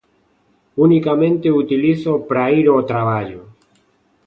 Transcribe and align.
Unicamente 0.85 1.51
o 1.51 1.55
utilizo 1.63 2.11
para 2.27 2.43
ir 2.59 2.65
ó 2.73 2.77
traballo. 2.91 3.41